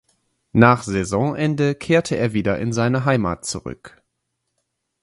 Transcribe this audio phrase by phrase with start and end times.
[0.53, 4.01] Nach Saisonende kehrte er wieder in seine Heimat zurück.